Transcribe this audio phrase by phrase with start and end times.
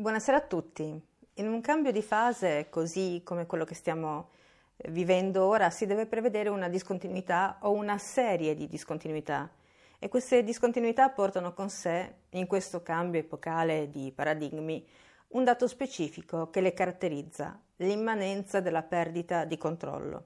[0.00, 0.98] Buonasera a tutti.
[1.34, 4.30] In un cambio di fase così come quello che stiamo
[4.78, 9.50] eh, vivendo ora si deve prevedere una discontinuità o una serie di discontinuità
[9.98, 14.88] e queste discontinuità portano con sé, in questo cambio epocale di paradigmi,
[15.32, 20.24] un dato specifico che le caratterizza, l'immanenza della perdita di controllo.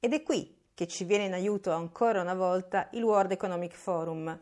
[0.00, 4.40] Ed è qui che ci viene in aiuto ancora una volta il World Economic Forum,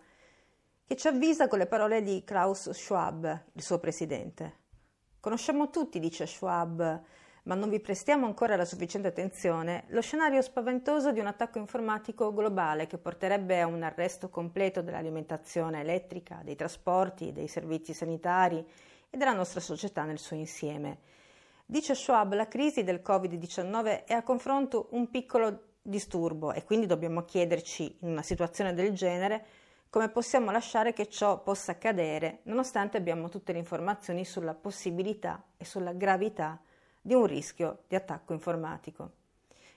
[0.86, 4.58] che ci avvisa con le parole di Klaus Schwab, il suo presidente.
[5.18, 7.02] Conosciamo tutti, dice Schwab,
[7.44, 12.32] ma non vi prestiamo ancora la sufficiente attenzione, lo scenario spaventoso di un attacco informatico
[12.34, 18.64] globale che porterebbe a un arresto completo dell'alimentazione elettrica, dei trasporti, dei servizi sanitari
[19.08, 20.98] e della nostra società nel suo insieme.
[21.64, 27.24] Dice Schwab, la crisi del Covid-19 è a confronto un piccolo disturbo e quindi dobbiamo
[27.24, 29.46] chiederci in una situazione del genere
[29.94, 35.64] come possiamo lasciare che ciò possa accadere, nonostante abbiamo tutte le informazioni sulla possibilità e
[35.64, 36.60] sulla gravità
[37.00, 39.12] di un rischio di attacco informatico.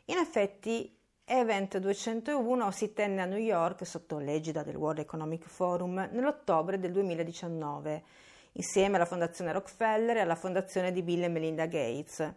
[0.06, 0.92] In effetti,
[1.24, 6.94] Event 201 si tenne a New York sotto l'egida del World Economic Forum nell'ottobre del
[6.94, 8.04] 2019,
[8.54, 12.34] insieme alla Fondazione Rockefeller e alla Fondazione di Bill e Melinda Gates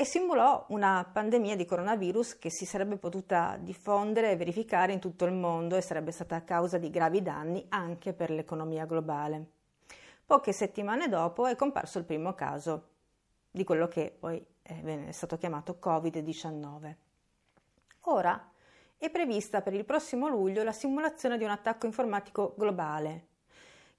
[0.00, 5.24] e simulò una pandemia di coronavirus che si sarebbe potuta diffondere e verificare in tutto
[5.24, 9.44] il mondo e sarebbe stata causa di gravi danni anche per l'economia globale.
[10.24, 12.90] Poche settimane dopo è comparso il primo caso
[13.50, 16.94] di quello che poi è stato chiamato Covid-19.
[18.02, 18.52] Ora
[18.96, 23.26] è prevista per il prossimo luglio la simulazione di un attacco informatico globale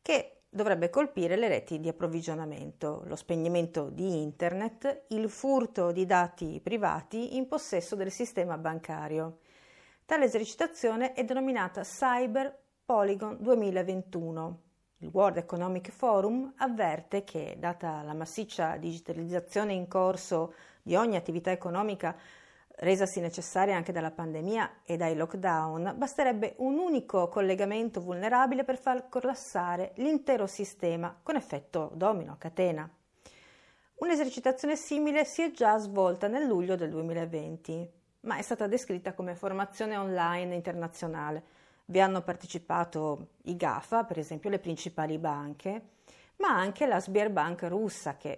[0.02, 6.60] che dovrebbe colpire le reti di approvvigionamento, lo spegnimento di Internet, il furto di dati
[6.62, 9.40] privati in possesso del sistema bancario.
[10.06, 14.62] Tale esercitazione è denominata Cyber Polygon 2021.
[15.02, 21.52] Il World Economic Forum avverte che, data la massiccia digitalizzazione in corso di ogni attività
[21.52, 22.18] economica,
[22.80, 29.10] resasi necessaria anche dalla pandemia e dai lockdown, basterebbe un unico collegamento vulnerabile per far
[29.10, 32.90] collassare l'intero sistema con effetto domino a catena.
[33.96, 37.92] Un'esercitazione simile si è già svolta nel luglio del 2020,
[38.22, 41.44] ma è stata descritta come formazione online internazionale.
[41.86, 45.82] Vi hanno partecipato i GAFA, per esempio le principali banche,
[46.38, 48.36] ma anche la Sberbank russa, che è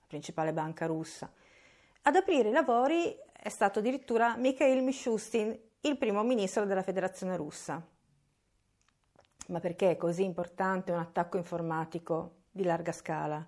[0.00, 1.30] la principale banca russa.
[2.02, 7.86] Ad aprire i lavori è stato addirittura Mikhail Mishustin, il primo ministro della Federazione russa.
[9.48, 13.46] Ma perché è così importante un attacco informatico di larga scala?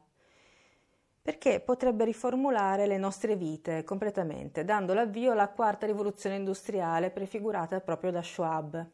[1.23, 8.11] Perché potrebbe riformulare le nostre vite completamente, dando l'avvio alla quarta rivoluzione industriale prefigurata proprio
[8.11, 8.87] da Schwab,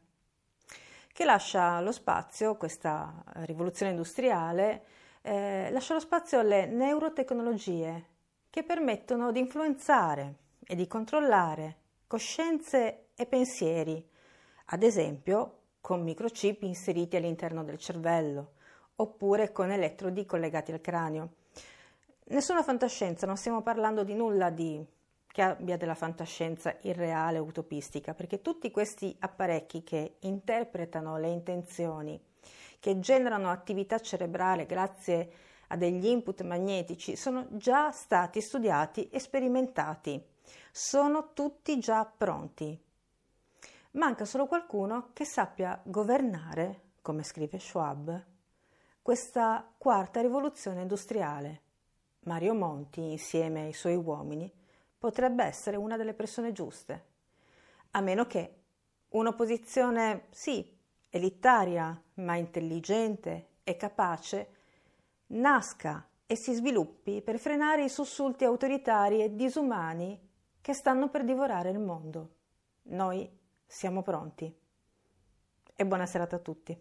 [1.12, 4.84] che lascia lo spazio, questa rivoluzione industriale,
[5.22, 8.04] eh, lascia lo spazio alle neurotecnologie
[8.48, 14.06] che permettono di influenzare, e di controllare coscienze e pensieri,
[14.66, 18.52] ad esempio con microchip inseriti all'interno del cervello
[18.96, 21.34] oppure con elettrodi collegati al cranio.
[22.24, 24.84] Nessuna fantascienza, non stiamo parlando di nulla di
[25.26, 32.20] che abbia della fantascienza irreale o utopistica, perché tutti questi apparecchi che interpretano le intenzioni,
[32.78, 35.32] che generano attività cerebrale grazie
[35.68, 40.22] a degli input magnetici, sono già stati studiati e sperimentati
[40.74, 42.82] sono tutti già pronti.
[43.90, 48.24] Manca solo qualcuno che sappia governare, come scrive Schwab,
[49.02, 51.60] questa quarta rivoluzione industriale.
[52.20, 54.50] Mario Monti, insieme ai suoi uomini,
[54.96, 57.04] potrebbe essere una delle persone giuste,
[57.90, 58.60] a meno che
[59.08, 60.74] un'opposizione, sì,
[61.10, 64.54] elitaria, ma intelligente e capace,
[65.26, 70.30] nasca e si sviluppi per frenare i sussulti autoritari e disumani
[70.62, 72.36] che stanno per divorare il mondo.
[72.84, 73.28] Noi
[73.66, 74.54] siamo pronti.
[75.74, 76.80] E buona serata a tutti.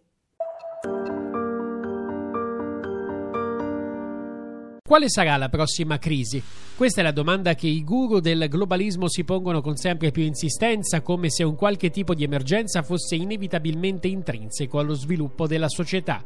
[4.87, 6.43] Quale sarà la prossima crisi?
[6.75, 11.01] Questa è la domanda che i guru del globalismo si pongono con sempre più insistenza,
[11.01, 16.23] come se un qualche tipo di emergenza fosse inevitabilmente intrinseco allo sviluppo della società.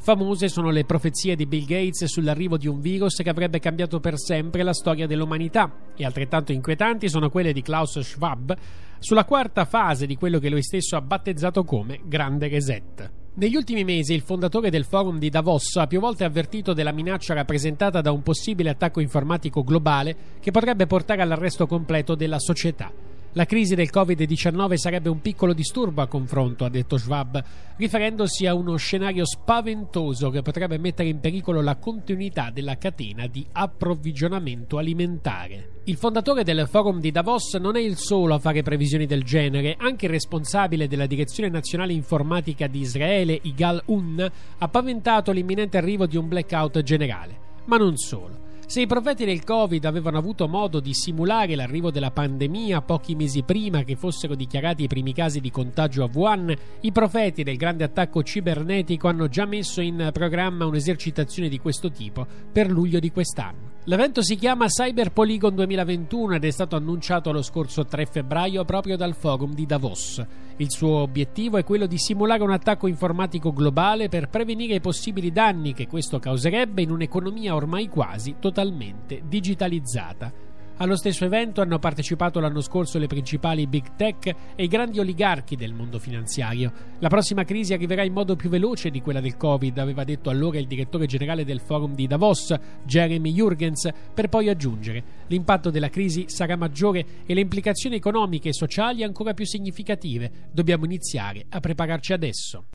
[0.00, 4.18] Famose sono le profezie di Bill Gates sull'arrivo di un virus che avrebbe cambiato per
[4.18, 8.56] sempre la storia dell'umanità e altrettanto inquietanti sono quelle di Klaus Schwab
[8.98, 13.10] sulla quarta fase di quello che lui stesso ha battezzato come Grande Reset.
[13.34, 17.34] Negli ultimi mesi il fondatore del forum di Davos ha più volte avvertito della minaccia
[17.34, 22.90] rappresentata da un possibile attacco informatico globale che potrebbe portare all'arresto completo della società.
[23.32, 27.44] La crisi del Covid-19 sarebbe un piccolo disturbo a confronto, ha detto Schwab,
[27.76, 33.46] riferendosi a uno scenario spaventoso che potrebbe mettere in pericolo la continuità della catena di
[33.52, 35.82] approvvigionamento alimentare.
[35.84, 39.76] Il fondatore del forum di Davos non è il solo a fare previsioni del genere,
[39.78, 46.06] anche il responsabile della Direzione Nazionale Informatica di Israele, Igal Un, ha paventato l'imminente arrivo
[46.06, 47.46] di un blackout generale.
[47.66, 48.47] Ma non solo.
[48.68, 53.42] Se i profeti del Covid avevano avuto modo di simulare l'arrivo della pandemia pochi mesi
[53.42, 57.84] prima che fossero dichiarati i primi casi di contagio a Wuhan, i profeti del grande
[57.84, 63.77] attacco cibernetico hanno già messo in programma un'esercitazione di questo tipo per luglio di quest'anno.
[63.84, 68.96] L'evento si chiama Cyber Polygon 2021 ed è stato annunciato lo scorso 3 febbraio proprio
[68.96, 70.22] dal forum di Davos.
[70.56, 75.32] Il suo obiettivo è quello di simulare un attacco informatico globale per prevenire i possibili
[75.32, 80.47] danni che questo causerebbe in un'economia ormai quasi totalmente digitalizzata.
[80.80, 85.56] Allo stesso evento hanno partecipato l'anno scorso le principali big tech e i grandi oligarchi
[85.56, 86.72] del mondo finanziario.
[87.00, 90.60] La prossima crisi arriverà in modo più veloce di quella del Covid, aveva detto allora
[90.60, 92.54] il direttore generale del forum di Davos,
[92.84, 98.52] Jeremy Jurgens, per poi aggiungere: l'impatto della crisi sarà maggiore e le implicazioni economiche e
[98.52, 100.30] sociali ancora più significative.
[100.52, 102.66] Dobbiamo iniziare a prepararci adesso.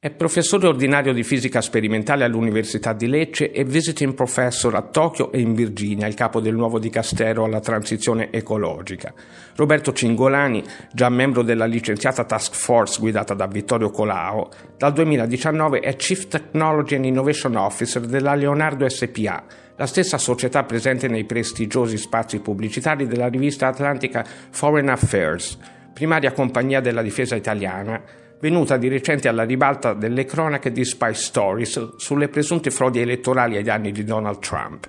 [0.00, 5.40] È professore ordinario di fisica sperimentale all'Università di Lecce e visiting professor a Tokyo e
[5.40, 9.12] in Virginia, il capo del nuovo dicastero alla transizione ecologica.
[9.56, 10.62] Roberto Cingolani,
[10.92, 16.94] già membro della licenziata task force guidata da Vittorio Colao, dal 2019 è Chief Technology
[16.94, 23.26] and Innovation Officer della Leonardo SPA, la stessa società presente nei prestigiosi spazi pubblicitari della
[23.26, 25.58] rivista atlantica Foreign Affairs,
[25.92, 31.96] primaria compagnia della difesa italiana venuta di recente alla ribalta delle cronache di Spy Stories
[31.96, 34.88] sulle presunte frodi elettorali agli anni di Donald Trump.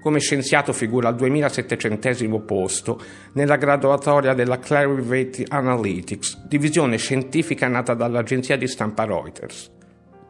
[0.00, 3.00] Come scienziato figura al 2700 posto
[3.32, 9.72] nella graduatoria della Clarivate Analytics, divisione scientifica nata dall'agenzia di stampa Reuters.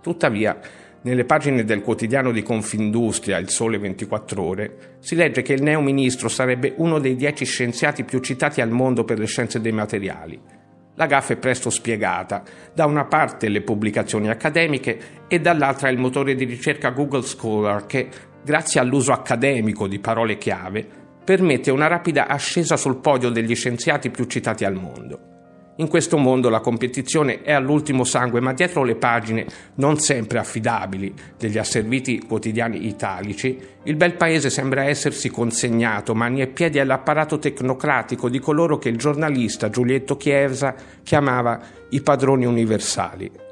[0.01, 0.59] Tuttavia,
[1.03, 5.81] nelle pagine del quotidiano di Confindustria Il Sole 24 Ore si legge che il neo
[5.81, 10.56] ministro sarebbe uno dei dieci scienziati più citati al mondo per le scienze dei materiali
[10.97, 12.43] la gaffa è presto spiegata.
[12.75, 18.09] Da una parte le pubblicazioni accademiche e dall'altra il motore di ricerca Google Scholar che,
[18.43, 20.87] grazie all'uso accademico di parole chiave,
[21.25, 25.36] permette una rapida ascesa sul podio degli scienziati più citati al mondo.
[25.79, 31.13] In questo mondo la competizione è all'ultimo sangue, ma dietro le pagine, non sempre affidabili,
[31.39, 38.31] degli asserviti quotidiani italici, il bel paese sembra essersi consegnato mani e piedi all'apparato tecnocratico
[38.31, 43.46] di coloro che il giornalista Giulietto Chiesa chiamava i padroni universali.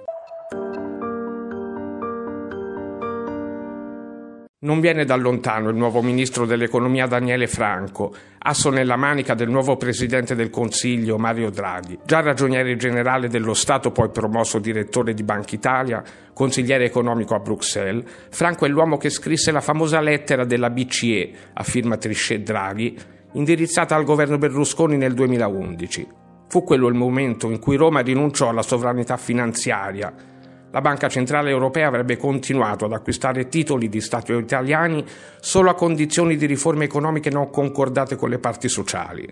[4.65, 9.77] Non viene da lontano il nuovo ministro dell'economia Daniele Franco, asso nella manica del nuovo
[9.77, 15.55] presidente del Consiglio Mario Draghi, già ragioniere generale dello Stato, poi promosso direttore di Banca
[15.55, 16.03] Italia,
[16.33, 18.05] consigliere economico a Bruxelles.
[18.31, 22.97] Franco è l'uomo che scrisse la famosa lettera della BCE a firma Trichet Draghi,
[23.33, 26.09] indirizzata al governo Berlusconi nel 2011.
[26.49, 30.33] Fu quello il momento in cui Roma rinunciò alla sovranità finanziaria
[30.75, 35.05] la Banca Centrale Europea avrebbe continuato ad acquistare titoli di Stato italiani
[35.39, 39.25] solo a condizioni di riforme economiche non concordate con le parti sociali.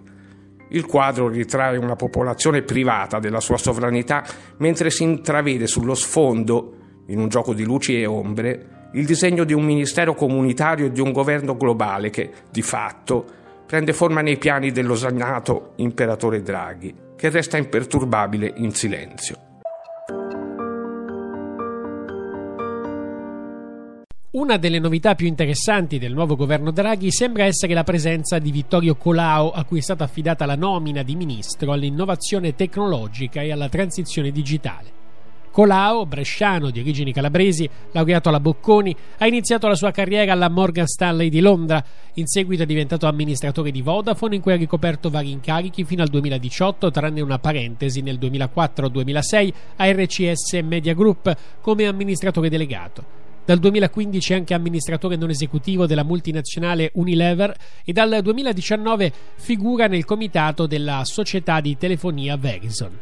[0.69, 4.25] Il quadro ritrae una popolazione privata della sua sovranità
[4.59, 6.77] mentre si intravede sullo sfondo,
[7.07, 11.01] in un gioco di luci e ombre, il disegno di un ministero comunitario e di
[11.01, 13.27] un governo globale che, di fatto,
[13.67, 19.51] prende forma nei piani dell'osannato imperatore Draghi, che resta imperturbabile in silenzio.
[24.35, 28.97] Una delle novità più interessanti del nuovo governo Draghi sembra essere la presenza di Vittorio
[28.97, 34.31] Colao, a cui è stata affidata la nomina di ministro all'innovazione tecnologica e alla transizione
[34.31, 34.91] digitale.
[35.51, 40.87] Colao, bresciano di origini calabresi, laureato alla Bocconi, ha iniziato la sua carriera alla Morgan
[40.87, 41.85] Stanley di Londra.
[42.15, 46.09] In seguito è diventato amministratore di Vodafone, in cui ha ricoperto vari incarichi fino al
[46.09, 53.22] 2018, tranne una parentesi nel 2004-2006 a RCS Media Group come amministratore delegato.
[53.45, 57.53] Dal 2015 è anche amministratore non esecutivo della multinazionale Unilever
[57.85, 62.97] e dal 2019 figura nel comitato della società di telefonia Verizon.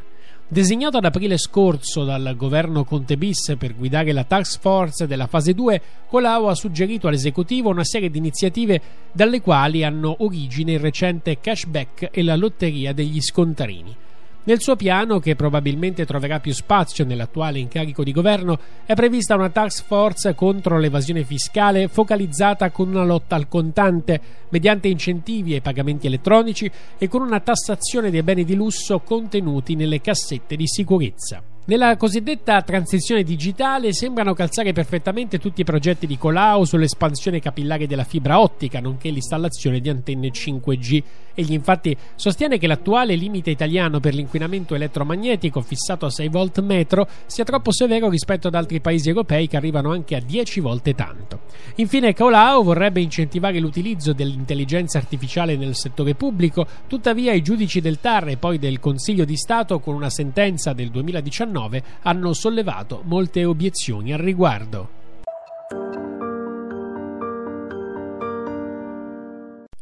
[0.49, 5.53] Designato ad aprile scorso dal governo Conte bis per guidare la task force della fase
[5.53, 8.81] 2, Colau ha suggerito all'esecutivo una serie di iniziative
[9.13, 13.95] dalle quali hanno origine il recente cashback e la lotteria degli scontrini.
[14.43, 19.51] Nel suo piano, che probabilmente troverà più spazio nell'attuale incarico di governo, è prevista una
[19.51, 24.19] task force contro l'evasione fiscale focalizzata con una lotta al contante,
[24.49, 30.01] mediante incentivi ai pagamenti elettronici e con una tassazione dei beni di lusso contenuti nelle
[30.01, 31.43] cassette di sicurezza.
[31.71, 38.03] Nella cosiddetta transizione digitale sembrano calzare perfettamente tutti i progetti di Colau sull'espansione capillare della
[38.03, 41.03] fibra ottica, nonché l'installazione di antenne 5G.
[41.33, 47.07] Egli infatti sostiene che l'attuale limite italiano per l'inquinamento elettromagnetico fissato a 6 volt metro
[47.27, 51.43] sia troppo severo rispetto ad altri paesi europei che arrivano anche a 10 volte tanto.
[51.77, 58.27] Infine Colau vorrebbe incentivare l'utilizzo dell'intelligenza artificiale nel settore pubblico, tuttavia i giudici del TAR
[58.31, 61.59] e poi del Consiglio di Stato con una sentenza del 2019
[62.03, 65.00] hanno sollevato molte obiezioni al riguardo.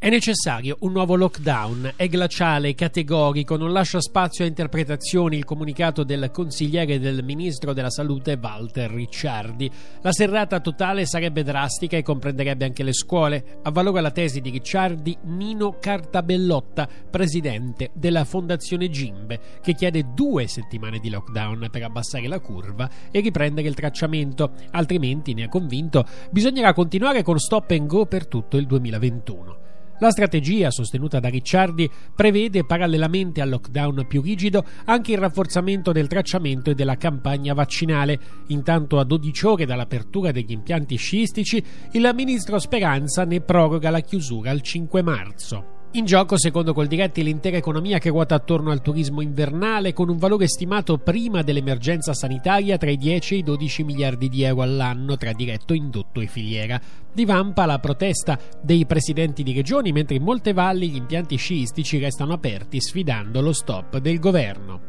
[0.08, 6.02] È necessario un nuovo lockdown, è glaciale, categorico, non lascia spazio a interpretazioni il comunicato
[6.02, 9.70] del consigliere del ministro della salute Walter Ricciardi.
[10.00, 13.58] La serrata totale sarebbe drastica e comprenderebbe anche le scuole.
[13.64, 21.00] Avvalora la tesi di Ricciardi Nino Cartabellotta, presidente della Fondazione Gimbe, che chiede due settimane
[21.00, 24.52] di lockdown per abbassare la curva e riprendere il tracciamento.
[24.70, 29.67] Altrimenti, ne è convinto, bisognerà continuare con stop and go per tutto il 2021.
[30.00, 36.06] La strategia sostenuta da Ricciardi prevede parallelamente al lockdown più rigido anche il rafforzamento del
[36.06, 38.18] tracciamento e della campagna vaccinale.
[38.48, 41.62] Intanto a 12 ore dall'apertura degli impianti sciistici,
[41.92, 45.77] il ministro Speranza ne proroga la chiusura al 5 marzo.
[45.92, 50.46] In gioco, secondo Coldiretti, l'intera economia che ruota attorno al turismo invernale con un valore
[50.46, 55.32] stimato prima dell'emergenza sanitaria tra i 10 e i 12 miliardi di euro all'anno tra
[55.32, 56.78] diretto, indotto e filiera.
[57.10, 62.34] Divampa la protesta dei presidenti di regioni, mentre in molte valli gli impianti sciistici restano
[62.34, 64.80] aperti sfidando lo stop del governo.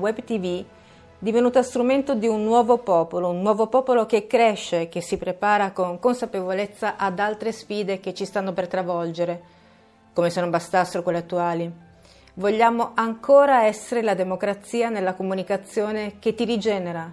[0.00, 0.64] Web TV
[1.22, 6.00] divenuta strumento di un nuovo popolo, un nuovo popolo che cresce, che si prepara con
[6.00, 9.40] consapevolezza ad altre sfide che ci stanno per travolgere,
[10.12, 11.72] come se non bastassero quelle attuali.
[12.34, 17.08] Vogliamo ancora essere la democrazia nella comunicazione che ti rigenera,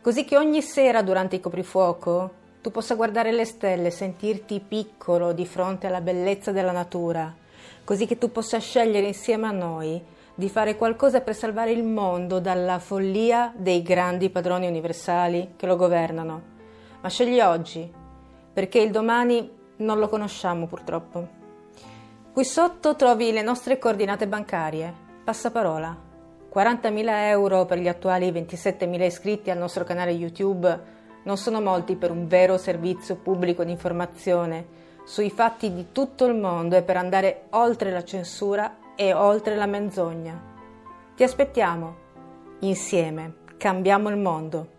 [0.00, 2.30] così che ogni sera durante il coprifuoco
[2.62, 7.34] tu possa guardare le stelle, sentirti piccolo di fronte alla bellezza della natura,
[7.84, 12.40] così che tu possa scegliere insieme a noi di fare qualcosa per salvare il mondo
[12.40, 16.42] dalla follia dei grandi padroni universali che lo governano.
[17.00, 17.90] Ma scegli oggi,
[18.52, 21.42] perché il domani non lo conosciamo purtroppo.
[22.32, 24.92] Qui sotto trovi le nostre coordinate bancarie.
[25.22, 25.96] Passaparola.
[26.52, 30.92] 40.000 euro per gli attuali 27.000 iscritti al nostro canale YouTube
[31.24, 36.34] non sono molti per un vero servizio pubblico di informazione sui fatti di tutto il
[36.34, 40.40] mondo e per andare oltre la censura e oltre la menzogna.
[41.14, 42.02] Ti aspettiamo.
[42.60, 44.73] Insieme cambiamo il mondo.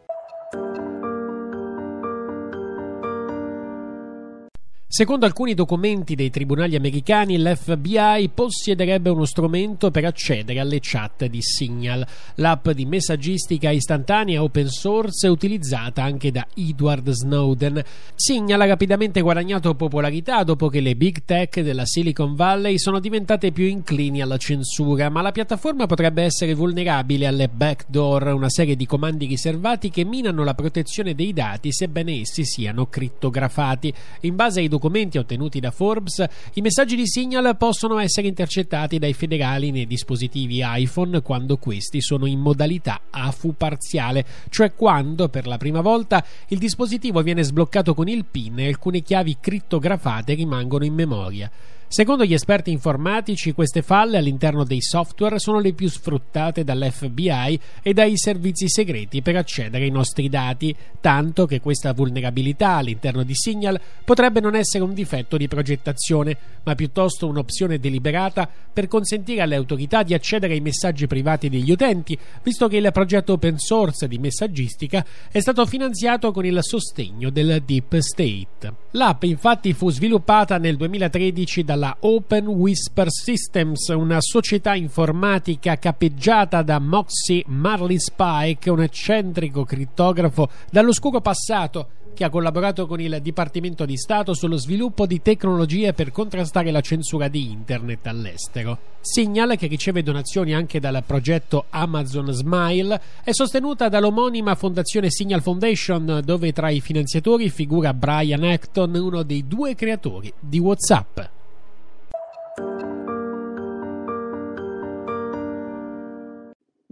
[4.98, 11.42] Secondo alcuni documenti dei tribunali americani, l'FBI possiederebbe uno strumento per accedere alle chat di
[11.42, 17.84] Signal, l'app di messaggistica istantanea open source utilizzata anche da Edward Snowden.
[18.16, 23.52] Signal ha rapidamente guadagnato popolarità dopo che le big tech della Silicon Valley sono diventate
[23.52, 28.86] più inclini alla censura, ma la piattaforma potrebbe essere vulnerabile alle backdoor, una serie di
[28.86, 33.94] comandi riservati che minano la protezione dei dati sebbene essi siano crittografati.
[34.22, 36.24] In base ai documenti documenti ottenuti da Forbes,
[36.54, 42.28] i messaggi di Signal possono essere intercettati dai federali nei dispositivi iPhone quando questi sono
[42.28, 48.08] in modalità AFU parziale, cioè quando per la prima volta il dispositivo viene sbloccato con
[48.08, 51.50] il PIN e alcune chiavi crittografate rimangono in memoria.
[51.88, 57.94] Secondo gli esperti informatici, queste falle all'interno dei software sono le più sfruttate dall'FBI e
[57.94, 63.80] dai servizi segreti per accedere ai nostri dati, tanto che questa vulnerabilità all'interno di Signal
[64.04, 70.02] potrebbe non essere un difetto di progettazione, ma piuttosto un'opzione deliberata per consentire alle autorità
[70.04, 75.06] di accedere ai messaggi privati degli utenti, visto che il progetto open source di messaggistica
[75.32, 78.74] è stato finanziato con il sostegno del Deep State.
[78.92, 86.64] L'app infatti fu sviluppata nel 2013 da dalla Open Whisper Systems, una società informatica capeggiata
[86.64, 93.86] da Moxie Marlin Spike, un eccentrico crittografo dall'oscuro passato che ha collaborato con il Dipartimento
[93.86, 98.80] di Stato sullo sviluppo di tecnologie per contrastare la censura di Internet all'estero.
[99.02, 106.22] Signal, che riceve donazioni anche dal progetto Amazon Smile, è sostenuta dall'omonima fondazione Signal Foundation,
[106.24, 111.35] dove tra i finanziatori figura Brian Acton, uno dei due creatori di WhatsApp.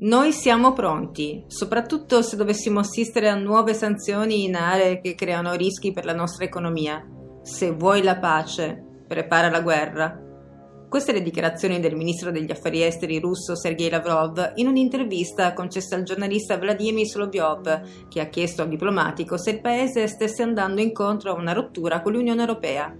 [0.03, 5.93] Noi siamo pronti, soprattutto se dovessimo assistere a nuove sanzioni in aree che creano rischi
[5.93, 7.01] per la nostra economia.
[7.41, 10.22] Se vuoi la pace, prepara la guerra.
[10.89, 16.03] Queste le dichiarazioni del ministro degli affari esteri russo Sergei Lavrov in un'intervista concessa al
[16.03, 21.39] giornalista Vladimir Solovyov, che ha chiesto al diplomatico se il paese stesse andando incontro a
[21.39, 22.93] una rottura con l'Unione Europea.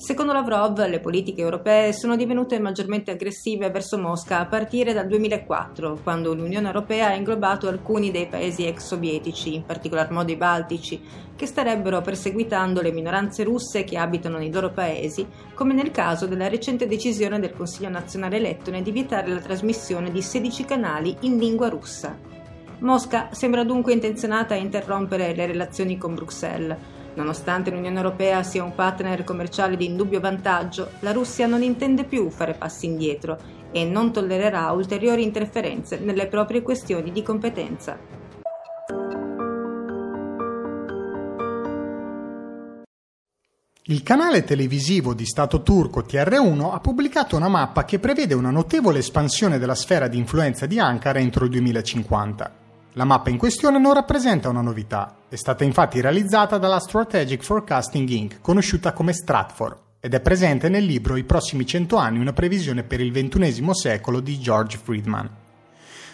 [0.00, 6.00] Secondo Lavrov, le politiche europee sono divenute maggiormente aggressive verso Mosca a partire dal 2004,
[6.02, 10.98] quando l'Unione Europea ha inglobato alcuni dei paesi ex sovietici, in particolar modo i baltici,
[11.36, 16.48] che starebbero perseguitando le minoranze russe che abitano nei loro paesi, come nel caso della
[16.48, 21.68] recente decisione del Consiglio nazionale lettone di vietare la trasmissione di 16 canali in lingua
[21.68, 22.16] russa.
[22.78, 26.78] Mosca sembra dunque intenzionata a interrompere le relazioni con Bruxelles
[27.14, 32.30] Nonostante l'Unione Europea sia un partner commerciale di indubbio vantaggio, la Russia non intende più
[32.30, 33.38] fare passi indietro
[33.72, 38.18] e non tollererà ulteriori interferenze nelle proprie questioni di competenza.
[43.84, 49.00] Il canale televisivo di Stato turco TR1 ha pubblicato una mappa che prevede una notevole
[49.00, 52.59] espansione della sfera di influenza di Ankara entro il 2050.
[52.94, 58.08] La mappa in questione non rappresenta una novità, è stata infatti realizzata dalla Strategic Forecasting
[58.08, 62.82] Inc., conosciuta come Stratfor, ed è presente nel libro I prossimi cento anni, una previsione
[62.82, 65.30] per il XXI secolo di George Friedman.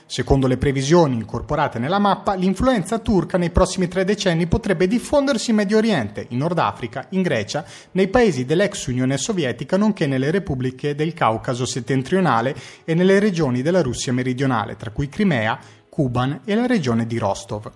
[0.08, 5.56] Secondo le previsioni incorporate nella mappa, l'influenza turca nei prossimi tre decenni potrebbe diffondersi in
[5.56, 10.94] Medio Oriente, in Nord Africa, in Grecia, nei paesi dell'ex Unione Sovietica, nonché nelle repubbliche
[10.94, 12.54] del Caucaso settentrionale
[12.84, 15.58] e nelle regioni della Russia meridionale, tra cui Crimea,
[15.96, 17.70] Kuban e la regione di Rostov.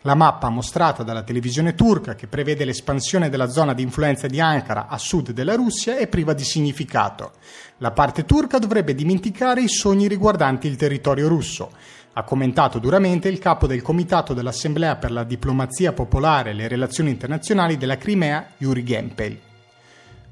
[0.00, 4.88] La mappa mostrata dalla televisione turca, che prevede l'espansione della zona di influenza di Ankara
[4.88, 7.34] a sud della Russia, è priva di significato.
[7.76, 11.70] La parte turca dovrebbe dimenticare i sogni riguardanti il territorio russo,
[12.14, 17.10] ha commentato duramente il capo del Comitato dell'Assemblea per la diplomazia popolare e le relazioni
[17.10, 19.47] internazionali della Crimea, Yuri Gempel.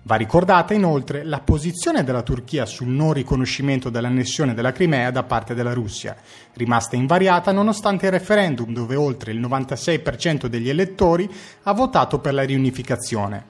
[0.07, 5.53] Va ricordata inoltre la posizione della Turchia sul non riconoscimento dell'annessione della Crimea da parte
[5.53, 6.15] della Russia,
[6.53, 11.29] rimasta invariata nonostante il referendum dove oltre il 96% degli elettori
[11.65, 13.45] ha votato per la riunificazione.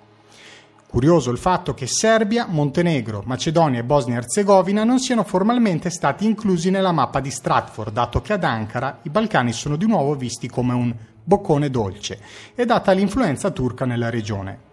[0.89, 6.93] Curioso il fatto che Serbia, Montenegro, Macedonia e Bosnia-Herzegovina non siano formalmente stati inclusi nella
[6.93, 10.95] mappa di Stratford, dato che ad Ankara i Balcani sono di nuovo visti come un
[11.23, 12.19] boccone dolce
[12.55, 14.66] e data l'influenza turca nella regione.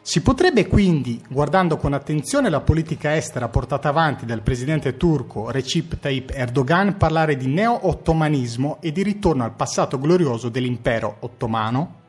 [0.00, 5.98] Si potrebbe quindi, guardando con attenzione la politica estera portata avanti dal presidente turco Recep
[5.98, 12.06] Tayyip Erdogan, parlare di neo-ottomanismo e di ritorno al passato glorioso dell'impero ottomano?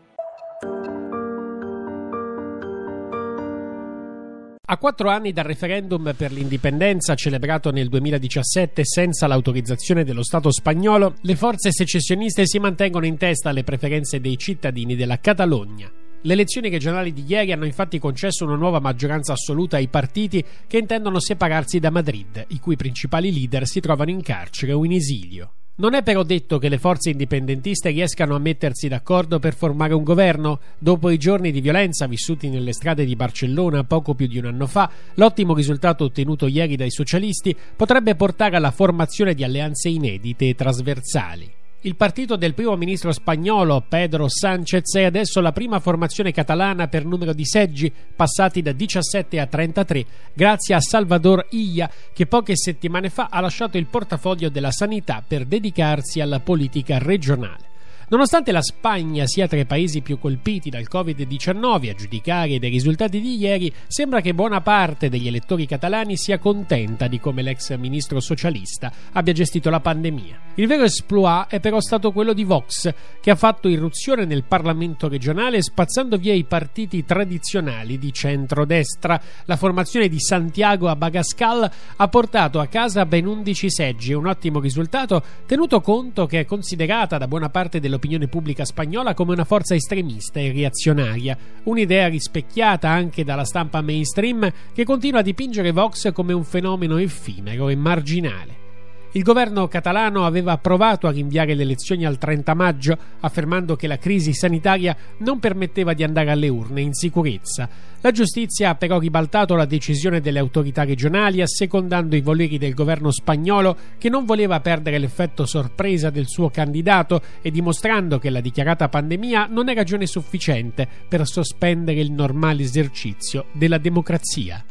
[4.71, 11.15] A quattro anni dal referendum per l'indipendenza celebrato nel 2017 senza l'autorizzazione dello Stato spagnolo,
[11.21, 16.08] le forze secessioniste si mantengono in testa alle preferenze dei cittadini della Catalogna.
[16.21, 20.77] Le elezioni regionali di ieri hanno infatti concesso una nuova maggioranza assoluta ai partiti che
[20.77, 25.53] intendono separarsi da Madrid, i cui principali leader si trovano in carcere o in esilio.
[25.75, 30.03] Non è però detto che le forze indipendentiste riescano a mettersi d'accordo per formare un
[30.03, 30.59] governo.
[30.77, 34.67] Dopo i giorni di violenza vissuti nelle strade di Barcellona poco più di un anno
[34.67, 40.55] fa, l'ottimo risultato ottenuto ieri dai socialisti potrebbe portare alla formazione di alleanze inedite e
[40.55, 41.58] trasversali.
[41.81, 47.05] Il partito del primo ministro spagnolo Pedro Sánchez è adesso la prima formazione catalana per
[47.05, 53.09] numero di seggi, passati da 17 a 33, grazie a Salvador Illa, che poche settimane
[53.09, 57.68] fa ha lasciato il portafoglio della sanità per dedicarsi alla politica regionale.
[58.11, 63.21] Nonostante la Spagna sia tra i paesi più colpiti dal Covid-19, a giudicare dai risultati
[63.21, 68.19] di ieri, sembra che buona parte degli elettori catalani sia contenta di come l'ex ministro
[68.19, 70.39] socialista abbia gestito la pandemia.
[70.55, 72.91] Il vero exploit è però stato quello di Vox,
[73.21, 79.21] che ha fatto irruzione nel Parlamento regionale spazzando via i partiti tradizionali di centrodestra.
[79.45, 85.23] La formazione di Santiago Abagascal ha portato a casa ben 11 seggi, un ottimo risultato
[85.45, 89.75] tenuto conto che è considerata da buona parte dell'opinione l'opinione pubblica spagnola come una forza
[89.75, 96.31] estremista e reazionaria, un'idea rispecchiata anche dalla stampa mainstream che continua a dipingere Vox come
[96.31, 98.68] un fenomeno effimero e marginale.
[99.13, 103.97] Il governo catalano aveva provato a rinviare le elezioni al 30 maggio, affermando che la
[103.97, 107.67] crisi sanitaria non permetteva di andare alle urne in sicurezza.
[108.01, 113.09] La giustizia ha però ribaltato la decisione delle autorità regionali, assecondando i voleri del governo
[113.09, 118.89] spagnolo che non voleva perdere l'effetto sorpresa del suo candidato e dimostrando che la dichiarata
[118.89, 124.63] pandemia non è ragione sufficiente per sospendere il normale esercizio della democrazia.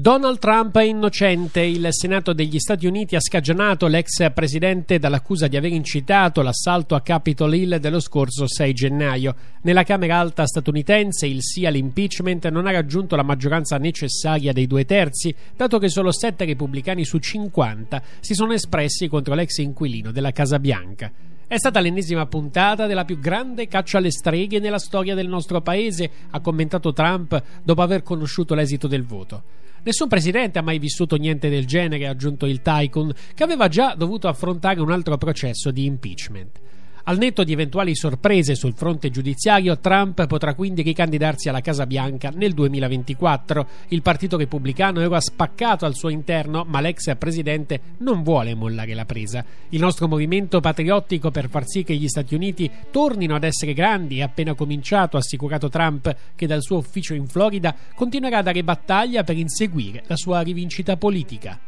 [0.00, 1.60] Donald Trump è innocente.
[1.60, 7.00] Il Senato degli Stati Uniti ha scagionato l'ex presidente dall'accusa di aver incitato l'assalto a
[7.00, 9.34] Capitol Hill dello scorso 6 gennaio.
[9.62, 14.84] Nella Camera Alta statunitense il sì all'impeachment non ha raggiunto la maggioranza necessaria dei due
[14.84, 20.30] terzi, dato che solo 7 repubblicani su 50 si sono espressi contro l'ex inquilino della
[20.30, 21.10] Casa Bianca.
[21.44, 26.08] È stata l'ennesima puntata della più grande caccia alle streghe nella storia del nostro paese,
[26.30, 29.42] ha commentato Trump dopo aver conosciuto l'esito del voto.
[29.82, 33.94] Nessun presidente ha mai vissuto niente del genere, ha aggiunto il Tycoon, che aveva già
[33.94, 36.60] dovuto affrontare un altro processo di impeachment.
[37.08, 42.30] Al netto di eventuali sorprese sul fronte giudiziario, Trump potrà quindi ricandidarsi alla Casa Bianca
[42.34, 43.66] nel 2024.
[43.88, 49.06] Il Partito Repubblicano era spaccato al suo interno, ma l'ex presidente non vuole mollare la
[49.06, 49.42] presa.
[49.70, 54.18] Il nostro movimento patriottico per far sì che gli Stati Uniti tornino ad essere grandi
[54.18, 58.62] è appena cominciato, ha assicurato Trump, che dal suo ufficio in Florida continuerà a dare
[58.62, 61.58] battaglia per inseguire la sua rivincita politica.